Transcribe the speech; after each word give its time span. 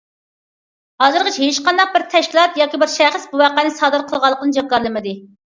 ھازىرغىچە 1.03 1.43
ھېچقانداق 1.49 1.91
بىر 1.97 2.05
تەشكىلات 2.15 2.57
ياكى 2.63 2.89
شەخس 2.95 3.29
بۇ 3.35 3.43
ۋەقەنى 3.45 3.75
سادىر 3.77 4.09
قىلغانلىقىنى 4.11 4.59
جاكارلىمىدى. 4.59 5.17